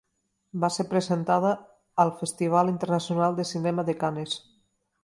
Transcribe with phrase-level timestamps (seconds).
[0.63, 1.51] Va ser presentada
[2.05, 4.41] al Festival Internacional de Cinema de Canes.